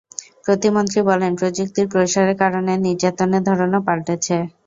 প্রতিমন্ত্রী 0.45 0.99
বলেন, 1.09 1.31
প্রযুক্তির 1.39 1.87
প্রসারের 1.93 2.35
কারণে 2.43 2.73
নির্যাতনের 2.85 3.43
ধরনও 3.49 3.79
পাল্টেছে। 3.87 4.35